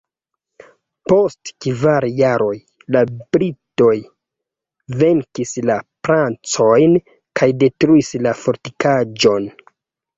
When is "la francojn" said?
5.71-7.01